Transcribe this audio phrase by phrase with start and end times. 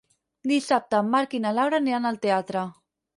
[0.51, 2.65] Dissabte en Marc i na Laura aniran al teatre.